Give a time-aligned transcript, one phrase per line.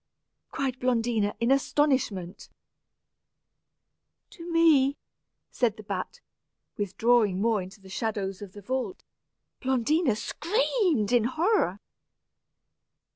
[0.49, 2.49] cried Blondina, in astonishment
[4.31, 4.97] "To me,"
[5.51, 6.21] said the bat,
[6.75, 9.03] withdrawing more into the shadows of the vault.
[9.59, 11.79] Blondina screamed with horror.